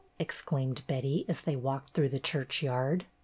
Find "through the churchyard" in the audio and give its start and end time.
1.93-3.05